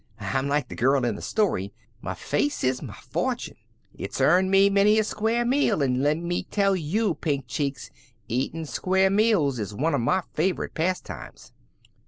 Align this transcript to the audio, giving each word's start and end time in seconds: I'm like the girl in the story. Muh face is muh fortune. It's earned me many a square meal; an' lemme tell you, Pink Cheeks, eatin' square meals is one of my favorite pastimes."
I'm 0.19 0.47
like 0.47 0.67
the 0.67 0.75
girl 0.75 1.05
in 1.05 1.13
the 1.13 1.21
story. 1.21 1.73
Muh 2.01 2.15
face 2.15 2.63
is 2.63 2.81
muh 2.81 2.91
fortune. 2.93 3.57
It's 3.95 4.19
earned 4.19 4.49
me 4.49 4.67
many 4.67 4.97
a 4.97 5.03
square 5.03 5.45
meal; 5.45 5.83
an' 5.83 6.01
lemme 6.01 6.41
tell 6.49 6.75
you, 6.75 7.13
Pink 7.13 7.45
Cheeks, 7.47 7.91
eatin' 8.27 8.65
square 8.65 9.11
meals 9.11 9.59
is 9.59 9.75
one 9.75 9.93
of 9.93 10.01
my 10.01 10.23
favorite 10.33 10.73
pastimes." 10.73 11.53